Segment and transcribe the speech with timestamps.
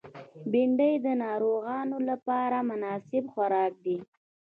[0.51, 3.97] بېنډۍ د ناروغانو لپاره مناسب خوراک دی